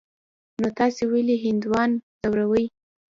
نو 0.61 0.67
تاسې 0.79 1.03
ولي 1.11 1.35
هندوان 1.45 1.89
ځوروئ. 2.21 2.65